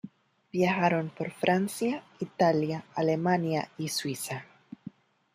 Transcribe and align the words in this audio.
Viajaron 0.51 1.09
por 1.15 1.29
Francia, 1.29 2.03
Italia, 2.19 2.85
Alemania 2.95 3.69
y 3.77 3.87
Suiza. 3.89 4.45